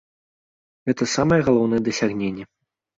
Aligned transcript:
Гэта 0.89 1.03
самае 1.15 1.41
галоўнае 1.53 1.81
дасягненне. 1.93 2.53